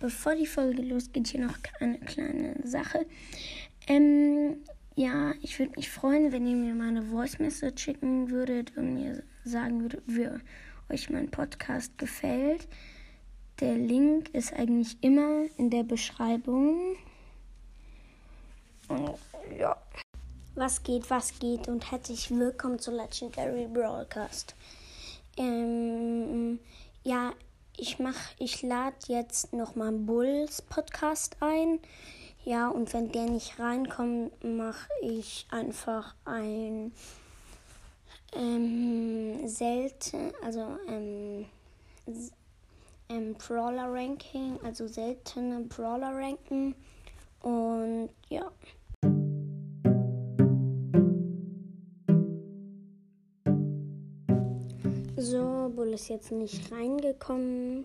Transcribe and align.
bevor 0.00 0.34
die 0.34 0.46
Folge 0.46 0.82
losgeht, 0.82 1.28
hier 1.28 1.46
noch 1.46 1.56
eine 1.78 1.98
kleine 2.00 2.56
Sache. 2.66 3.06
Ähm, 3.86 4.56
ja, 4.96 5.32
ich 5.42 5.58
würde 5.58 5.72
mich 5.76 5.88
freuen, 5.88 6.32
wenn 6.32 6.46
ihr 6.46 6.56
mir 6.56 6.74
meine 6.74 7.02
Voice 7.02 7.38
Message 7.38 7.84
schicken 7.84 8.30
würdet 8.30 8.76
und 8.76 8.94
mir 8.94 9.22
sagen 9.44 9.82
würdet, 9.82 10.02
wie 10.06 10.28
euch 10.92 11.08
mein 11.10 11.30
Podcast 11.30 11.96
gefällt. 11.98 12.66
Der 13.60 13.74
Link 13.74 14.30
ist 14.30 14.52
eigentlich 14.52 14.96
immer 15.02 15.44
in 15.58 15.70
der 15.70 15.84
Beschreibung. 15.84 16.96
Und 18.88 19.18
ja. 19.58 19.76
Was 20.54 20.82
geht, 20.82 21.08
was 21.10 21.38
geht 21.38 21.68
und 21.68 21.90
herzlich 21.90 22.30
willkommen 22.30 22.78
zu 22.78 22.90
Legendary 22.90 23.68
Broadcast. 23.68 24.54
Ähm, 25.36 26.58
ja, 27.04 27.32
ich 27.76 27.98
mach, 27.98 28.16
ich 28.38 28.62
lade 28.62 28.96
jetzt 29.08 29.52
nochmal 29.52 29.92
Bulls 29.92 30.62
Podcast 30.62 31.36
ein. 31.40 31.80
Ja, 32.44 32.68
und 32.68 32.92
wenn 32.92 33.12
der 33.12 33.26
nicht 33.26 33.58
reinkommt, 33.58 34.32
mache 34.42 34.88
ich 35.02 35.46
einfach 35.50 36.14
ein 36.24 36.92
ähm, 38.34 39.46
selten, 39.46 40.32
also 40.42 40.78
ähm, 40.88 41.46
ähm, 43.08 43.34
Brawler 43.34 43.92
Ranking, 43.92 44.58
also 44.62 44.86
seltene 44.86 45.60
Brawler 45.60 46.14
Ranken. 46.14 46.74
Und 47.42 48.10
ja. 48.28 48.50
So, 55.20 55.70
Bull 55.76 55.92
ist 55.92 56.08
jetzt 56.08 56.32
nicht 56.32 56.72
reingekommen. 56.72 57.84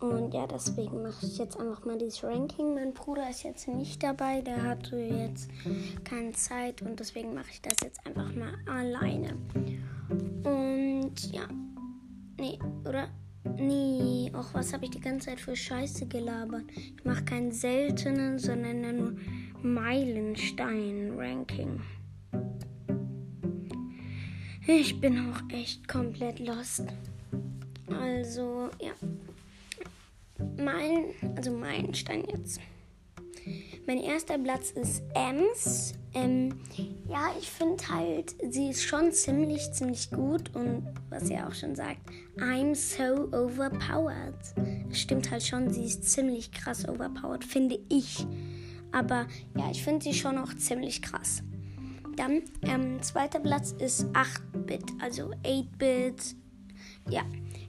Und 0.00 0.34
ja, 0.34 0.44
deswegen 0.48 1.04
mache 1.04 1.24
ich 1.24 1.38
jetzt 1.38 1.56
einfach 1.56 1.84
mal 1.84 1.96
dieses 1.96 2.24
Ranking. 2.24 2.74
Mein 2.74 2.92
Bruder 2.92 3.30
ist 3.30 3.44
jetzt 3.44 3.68
nicht 3.68 4.02
dabei, 4.02 4.40
der 4.40 4.64
hatte 4.64 4.96
jetzt 4.96 5.48
keine 6.02 6.32
Zeit 6.32 6.82
und 6.82 6.98
deswegen 6.98 7.32
mache 7.32 7.50
ich 7.52 7.62
das 7.62 7.76
jetzt 7.84 8.04
einfach 8.04 8.34
mal 8.34 8.54
alleine. 8.66 9.36
Und 10.42 11.32
ja, 11.32 11.46
nee, 12.40 12.58
oder? 12.84 13.06
Nee, 13.56 14.32
auch 14.34 14.52
was 14.52 14.72
habe 14.72 14.86
ich 14.86 14.90
die 14.90 15.00
ganze 15.00 15.26
Zeit 15.26 15.38
für 15.38 15.54
Scheiße 15.54 16.06
gelabert? 16.06 16.64
Ich 16.74 17.04
mache 17.04 17.24
keinen 17.24 17.52
seltenen, 17.52 18.40
sondern 18.40 18.96
nur 18.96 19.14
Meilenstein-Ranking. 19.62 21.80
Ich 24.70 25.00
bin 25.00 25.32
auch 25.32 25.40
echt 25.50 25.88
komplett 25.88 26.40
lost. 26.40 26.84
Also, 27.90 28.68
ja. 28.78 28.92
Mein, 30.58 31.06
also 31.36 31.52
Meilenstein 31.52 32.22
jetzt. 32.30 32.60
Mein 33.86 33.96
erster 33.96 34.36
Platz 34.36 34.72
ist 34.72 35.02
Ems. 35.14 35.94
Ähm, 36.12 36.60
ja, 37.08 37.30
ich 37.40 37.48
finde 37.48 37.82
halt, 37.88 38.34
sie 38.50 38.68
ist 38.68 38.82
schon 38.82 39.10
ziemlich, 39.10 39.72
ziemlich 39.72 40.10
gut 40.10 40.54
und 40.54 40.86
was 41.08 41.28
sie 41.28 41.38
auch 41.38 41.54
schon 41.54 41.74
sagt, 41.74 42.00
I'm 42.36 42.74
so 42.74 43.34
overpowered. 43.34 44.34
Stimmt 44.92 45.30
halt 45.30 45.44
schon, 45.44 45.70
sie 45.70 45.84
ist 45.84 46.10
ziemlich 46.10 46.52
krass 46.52 46.86
overpowered, 46.86 47.42
finde 47.42 47.78
ich. 47.88 48.26
Aber 48.92 49.26
ja, 49.56 49.70
ich 49.70 49.82
finde 49.82 50.04
sie 50.04 50.12
schon 50.12 50.36
auch 50.36 50.52
ziemlich 50.56 51.00
krass. 51.00 51.42
Dann, 52.18 52.42
ähm, 52.62 53.00
zweiter 53.00 53.38
Platz 53.38 53.72
ist 53.78 54.06
8-Bit, 54.06 54.84
also 54.98 55.30
8-Bit. 55.44 56.34
Ja. 57.08 57.22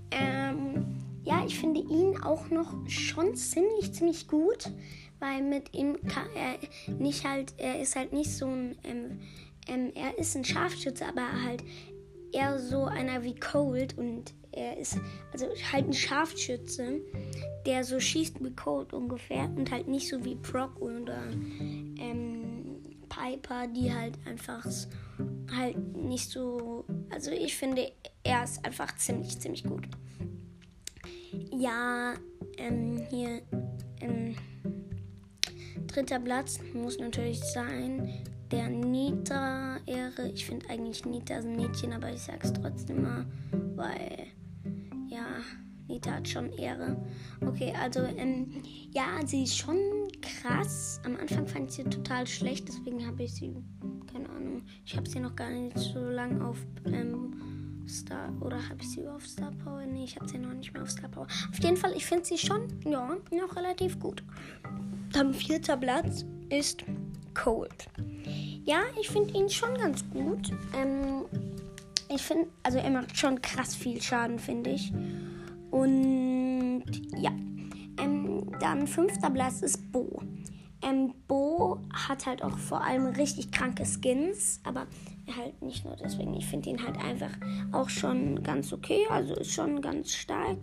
Ähm, 0.09 0.97
ja, 1.23 1.45
ich 1.45 1.59
finde 1.59 1.81
ihn 1.81 2.17
auch 2.23 2.50
noch 2.50 2.73
schon 2.89 3.36
ziemlich, 3.36 3.94
ziemlich 3.94 4.28
gut, 4.28 4.72
weil 5.19 5.44
mit 5.44 5.75
ihm 5.75 6.02
kann 6.08 6.25
er 6.36 6.56
nicht 6.97 7.28
halt, 7.28 7.53
er 7.58 7.80
ist 7.80 7.95
halt 7.95 8.11
nicht 8.11 8.31
so 8.31 8.47
ein, 8.47 8.75
ähm, 8.83 9.19
ähm, 9.67 9.91
er 9.94 10.17
ist 10.17 10.36
ein 10.36 10.44
Scharfschütze, 10.44 11.06
aber 11.06 11.44
halt 11.44 11.63
eher 12.31 12.57
so 12.57 12.85
einer 12.85 13.23
wie 13.23 13.35
Cold 13.35 14.00
und 14.00 14.34
er 14.52 14.78
ist 14.78 14.97
also 15.31 15.46
halt 15.72 15.85
ein 15.85 15.94
Scharfschütze, 15.94 17.02
der 17.68 17.84
so 17.84 18.00
schießt 18.00 18.44
wie 18.44 18.56
Cold 18.56 18.94
ungefähr 18.94 19.44
und 19.56 19.69
halt 19.69 19.88
nicht 19.88 20.09
so 20.09 20.25
wie 20.25 20.35
Brock 20.35 20.81
oder 20.81 21.22
ähm, 22.00 22.38
Piper, 23.19 23.68
die 23.68 23.94
halt 23.94 24.18
einfach 24.25 24.66
halt 25.56 25.96
nicht 25.96 26.30
so. 26.30 26.85
Also 27.09 27.31
ich 27.31 27.56
finde, 27.56 27.91
er 28.24 28.44
ist 28.44 28.63
einfach 28.66 28.96
ziemlich, 28.96 29.40
ziemlich 29.40 29.63
gut. 29.63 29.88
Ja, 31.52 32.13
ähm, 32.58 33.06
hier, 33.09 33.41
ähm, 34.02 34.35
dritter 35.88 36.19
Platz 36.19 36.59
muss 36.74 36.97
natürlich 37.00 37.40
sein 37.40 38.09
der 38.52 38.69
Nita-Ehre. 38.69 40.29
Ich 40.34 40.46
finde 40.46 40.69
eigentlich 40.69 41.06
Nita 41.06 41.38
ist 41.38 41.46
ein 41.46 41.56
Mädchen, 41.56 41.94
aber 41.94 42.12
ich 42.12 42.22
sag's 42.22 42.53
trotzdem 42.53 43.03
mal, 43.03 43.25
weil, 43.75 44.28
ja, 45.09 45.25
Nita 45.88 46.12
hat 46.12 46.28
schon 46.28 46.52
Ehre. 46.53 46.97
Okay, 47.46 47.74
also, 47.79 48.00
ähm, 48.00 48.63
ja, 48.91 49.19
sie 49.25 49.44
ist 49.44 49.58
schon 49.58 49.78
krass. 50.41 51.01
Am 51.03 51.16
Anfang 51.17 51.47
fand 51.47 51.69
ich 51.69 51.75
sie 51.78 51.84
total 51.84 52.28
schlecht, 52.28 52.67
deswegen 52.67 53.06
habe 53.06 53.23
ich 53.23 53.34
sie, 53.34 53.56
keine 54.12 54.29
Ahnung, 54.29 54.63
ich 54.85 54.95
habe 54.95 55.09
sie 55.09 55.19
noch 55.19 55.35
gar 55.35 55.50
nicht 55.50 55.78
so 55.78 56.00
lange 56.00 56.45
auf 56.45 56.57
ähm, 56.85 57.34
Star, 57.88 58.31
oder 58.41 58.57
habe 58.69 58.81
ich 58.81 58.91
sie 58.91 59.07
auf 59.07 59.25
Star 59.25 59.51
Power? 59.63 59.85
Nee, 59.85 60.03
ich 60.03 60.16
habe 60.16 60.28
sie 60.28 60.38
noch 60.38 60.53
nicht 60.53 60.73
mehr 60.73 60.84
auf 60.84 60.91
Star 60.91 61.09
Power. 61.09 61.28
Auf 61.51 61.59
jeden 61.59 61.78
Fall, 61.78 61.94
ich 61.95 62.06
finde 62.06 62.25
sie 62.25 62.38
schon, 62.38 62.67
ja, 62.85 63.17
noch 63.31 63.56
relativ 63.56 64.00
gut. 64.00 64.23
Dann 65.12 65.34
vierter 65.34 65.78
Platz 65.78 66.25
ist 66.50 66.84
Cold. 67.34 67.90
Ja, 68.63 68.81
ich 69.00 69.09
finde 69.09 69.34
ihn 69.34 69.50
schon 69.50 69.73
ganz 69.75 70.07
gut. 70.11 70.51
Ähm, 70.75 71.25
ich 72.13 72.22
finde, 72.22 72.47
also 72.63 72.78
er 72.78 72.90
macht 72.90 73.17
schon 73.17 73.41
krass 73.41 73.75
viel 73.75 74.01
Schaden, 74.01 74.40
finde 74.40 74.72
ich. 74.72 74.91
Und 75.72 76.84
ja, 77.17 77.31
dann 78.59 78.87
fünfter 78.87 79.29
Platz 79.29 79.61
ist 79.61 79.91
Bo. 79.91 80.21
Ähm, 80.81 81.13
Bo 81.27 81.79
hat 81.93 82.25
halt 82.25 82.43
auch 82.43 82.57
vor 82.57 82.83
allem 82.83 83.07
richtig 83.07 83.51
kranke 83.51 83.85
Skins, 83.85 84.61
aber 84.63 84.87
halt 85.35 85.61
nicht 85.61 85.85
nur 85.85 85.95
deswegen. 85.95 86.33
Ich 86.33 86.47
finde 86.47 86.69
ihn 86.69 86.83
halt 86.83 86.97
einfach 86.97 87.31
auch 87.71 87.89
schon 87.89 88.41
ganz 88.43 88.71
okay, 88.71 89.05
also 89.09 89.35
ist 89.35 89.51
schon 89.51 89.81
ganz 89.81 90.13
stark. 90.13 90.57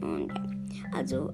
Und 0.00 0.28
ja, 0.72 0.96
also 0.96 1.32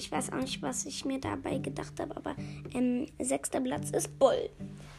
ich 0.00 0.10
weiß 0.10 0.32
auch 0.32 0.38
nicht, 0.40 0.62
was 0.62 0.86
ich 0.86 1.04
mir 1.04 1.20
dabei 1.20 1.58
gedacht 1.58 2.00
habe, 2.00 2.16
aber 2.16 2.34
ähm, 2.72 3.06
sechster 3.18 3.60
Platz 3.60 3.90
ist 3.90 4.18
Bull. 4.18 4.48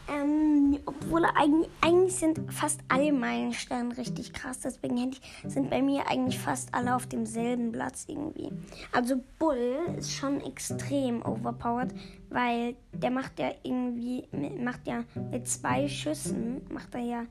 Ähm, 0.08 0.78
obwohl 0.86 1.26
eigentlich, 1.26 1.70
eigentlich 1.82 2.16
sind 2.16 2.54
fast 2.54 2.82
alle 2.88 3.12
Meilensteine 3.12 3.98
richtig 3.98 4.32
krass. 4.34 4.60
Deswegen 4.60 5.16
sind 5.48 5.70
bei 5.72 5.82
mir 5.82 6.08
eigentlich 6.08 6.38
fast 6.38 6.74
alle 6.74 6.96
auf 6.96 7.08
demselben 7.08 7.72
Platz 7.72 8.06
irgendwie. 8.08 8.52
Also 8.92 9.16
Bull 9.40 9.80
ist 9.98 10.14
schon 10.14 10.42
extrem 10.42 11.26
overpowered, 11.26 11.94
weil 12.30 12.76
der 12.94 13.10
macht 13.10 13.40
ja 13.40 13.52
irgendwie, 13.64 14.28
macht 14.60 14.86
ja 14.86 15.04
mit 15.32 15.48
zwei 15.48 15.88
Schüssen, 15.88 16.62
macht 16.70 16.94
er 16.94 17.02
ja, 17.02 17.24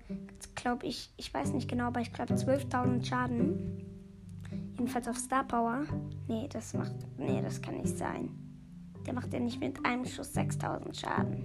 glaube 0.56 0.86
ich, 0.86 1.10
ich 1.19 1.32
weiß 1.32 1.53
nicht 1.53 1.69
genau, 1.69 1.84
aber 1.84 2.00
ich 2.00 2.12
glaube 2.12 2.34
12.000 2.34 3.04
Schaden. 3.04 3.90
Jedenfalls 4.80 5.08
auf 5.08 5.18
Star 5.18 5.44
Power. 5.44 5.82
Nee, 6.26 6.48
das 6.48 6.74
macht, 6.74 6.94
nee, 7.18 7.41
das 7.42 7.60
kann 7.60 7.76
nicht 7.76 7.96
sein. 7.96 8.30
Der 9.06 9.14
macht 9.14 9.32
ja 9.32 9.38
nicht 9.38 9.60
mit 9.60 9.84
einem 9.84 10.04
Schuss 10.04 10.32
6000 10.32 10.96
Schaden 10.96 11.42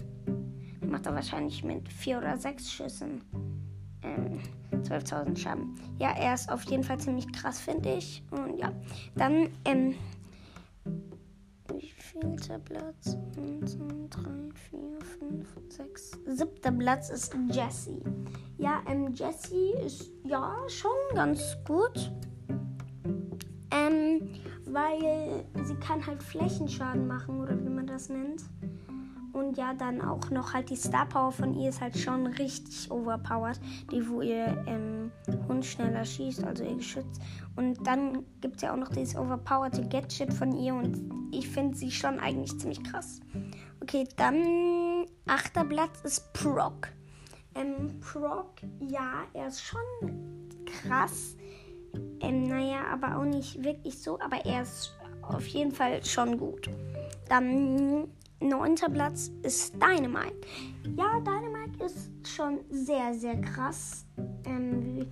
macht 0.96 1.06
er 1.08 1.16
wahrscheinlich 1.16 1.64
mit 1.64 1.92
vier 1.92 2.18
oder 2.20 2.38
sechs 2.38 2.72
Schüssen 2.72 3.22
ähm, 4.02 4.40
12.000 4.72 5.38
Schaden. 5.38 5.76
Ja, 6.00 6.12
er 6.16 6.34
ist 6.34 6.50
auf 6.50 6.64
jeden 6.64 6.84
Fall 6.84 7.00
ziemlich 7.00 7.32
krass, 7.34 7.60
finde 7.60 7.96
ich. 7.96 8.24
Und 8.32 8.58
ja, 8.58 8.72
dann, 9.16 9.50
ähm, 9.66 9.96
wie 11.74 11.92
vielter 11.92 12.60
Platz? 12.60 13.18
1, 13.38 13.74
2, 13.74 13.86
3, 14.10 14.22
4, 14.70 14.80
5, 15.20 15.48
6. 15.70 16.12
Siebter 16.28 16.72
Platz 16.72 17.10
ist 17.10 17.36
Jessie. 17.52 18.02
Ja, 18.58 18.82
ähm, 18.88 19.14
Jessie 19.14 19.74
ist 19.84 20.12
ja 20.24 20.56
schon 20.68 21.16
ganz 21.16 21.58
gut. 21.66 22.12
Weil 24.76 25.46
sie 25.64 25.76
kann 25.76 26.06
halt 26.06 26.22
Flächenschaden 26.22 27.08
machen, 27.08 27.40
oder 27.40 27.58
wie 27.58 27.70
man 27.70 27.88
das 27.88 28.10
nennt. 28.10 28.44
Und 29.32 29.58
ja, 29.58 29.74
dann 29.74 30.02
auch 30.02 30.30
noch 30.32 30.54
halt 30.54 30.70
die 30.70 30.76
Star 30.76 31.06
Power 31.06 31.32
von 31.32 31.54
ihr 31.54 31.70
ist 31.70 31.80
halt 31.80 31.98
schon 31.98 32.28
richtig 32.28 32.92
overpowered. 32.92 33.58
Die, 33.90 34.06
wo 34.10 34.22
ihr 34.22 34.64
ähm, 34.68 35.12
Hund 35.48 35.66
schneller 35.66 36.04
schießt, 36.04 36.44
also 36.44 36.66
ihr 36.66 36.76
Geschütz. 36.76 37.20
Und 37.56 37.88
dann 37.88 38.26
gibt 38.42 38.58
es 38.58 38.64
ja 38.64 38.74
auch 38.74 38.78
noch 38.78 38.90
dieses 38.90 39.16
overpowered 39.16 39.90
Gadget 39.90 40.34
von 40.34 40.52
ihr. 40.58 40.74
Und 40.74 41.32
ich 41.32 41.48
finde 41.48 41.78
sie 41.78 41.92
schon 41.92 42.20
eigentlich 42.20 42.60
ziemlich 42.60 42.84
krass. 42.84 43.22
Okay, 43.82 44.06
dann 44.18 45.06
achter 45.26 45.64
Platz 45.64 46.02
ist 46.04 46.34
Proc. 46.34 46.90
Ähm, 47.56 48.02
Proc, 48.02 48.56
ja, 48.82 49.24
er 49.34 49.48
ist 49.48 49.62
schon 49.62 49.80
krass. 50.66 51.38
Ähm, 52.22 52.44
naja, 52.44 52.86
aber 52.92 53.18
auch 53.18 53.26
nicht 53.26 53.64
wirklich 53.64 54.00
so. 54.00 54.20
Aber 54.20 54.46
er 54.46 54.62
ist 54.62 54.94
auf 55.22 55.46
jeden 55.48 55.72
Fall 55.72 56.04
schon 56.04 56.38
gut. 56.38 56.70
Dann 57.30 58.08
neunter 58.40 58.90
Platz 58.90 59.32
ist 59.42 59.76
Dynamite. 59.76 60.36
Ja, 60.98 61.20
Dynamite 61.20 61.84
ist 61.84 62.10
schon 62.28 62.60
sehr, 62.70 63.14
sehr 63.14 63.40
krass. 63.42 64.06
Ähm, 64.46 65.08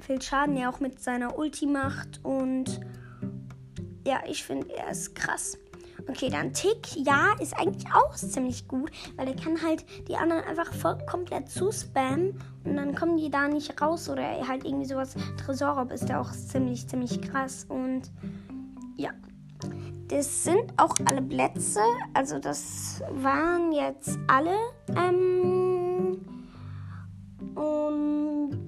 viel 0.00 0.20
Schaden 0.20 0.56
er 0.56 0.70
auch 0.70 0.80
mit 0.80 1.00
seiner 1.00 1.38
Ulti 1.38 1.66
macht. 1.66 2.20
Und 2.24 2.80
ja, 4.06 4.20
ich 4.26 4.44
finde, 4.44 4.72
er 4.74 4.90
ist 4.90 5.14
krass. 5.14 5.58
Okay, 6.10 6.28
dann 6.28 6.52
Tick, 6.52 6.96
ja, 6.96 7.34
ist 7.38 7.56
eigentlich 7.56 7.86
auch 7.94 8.16
ziemlich 8.16 8.66
gut, 8.66 8.90
weil 9.16 9.28
er 9.28 9.36
kann 9.36 9.62
halt 9.62 9.84
die 10.08 10.16
anderen 10.16 10.42
einfach 10.42 10.72
voll 10.72 10.98
komplett 11.06 11.48
zuspammen 11.48 12.34
und 12.64 12.76
dann 12.76 12.96
kommen 12.96 13.16
die 13.16 13.30
da 13.30 13.46
nicht 13.46 13.80
raus 13.80 14.08
oder 14.08 14.24
halt 14.48 14.64
irgendwie 14.64 14.86
sowas. 14.86 15.14
Tresorraub 15.36 15.92
ist 15.92 16.08
ja 16.08 16.20
auch 16.20 16.32
ziemlich, 16.32 16.88
ziemlich 16.88 17.22
krass 17.22 17.64
und 17.68 18.10
ja. 18.96 19.10
Das 20.08 20.42
sind 20.42 20.72
auch 20.78 20.96
alle 21.08 21.22
Plätze, 21.22 21.78
also 22.12 22.40
das 22.40 23.00
waren 23.12 23.70
jetzt 23.70 24.18
alle. 24.26 24.56
Ähm, 24.96 26.18
und 27.54 28.58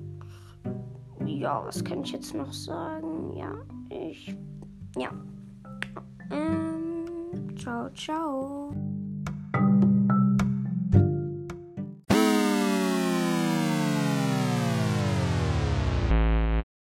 ja, 1.27 1.61
was 1.65 1.83
kann 1.83 2.05
ich 2.05 2.13
jetzt 2.13 2.37
noch 2.37 2.53
sagen? 2.53 3.37
Ja, 3.37 3.53
ich, 3.91 4.33
ja. 4.97 5.11
Ciao, 7.63 7.89
ciao. 7.95 8.82